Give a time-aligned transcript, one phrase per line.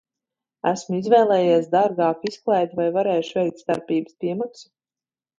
[0.69, 4.65] Esmu izvēlējies dārgāku izklaidi, vai varēšu veikt starpības piemaksu?